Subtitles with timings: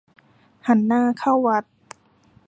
[0.67, 1.63] หันหน้าเข้าวัด